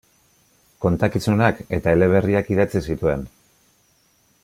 Kontakizunak 0.85 1.61
eta 1.79 1.95
eleberriak 1.99 2.49
idatzi 2.57 2.85
zituen. 2.93 3.29